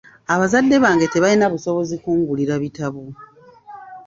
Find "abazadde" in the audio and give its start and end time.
0.33-0.75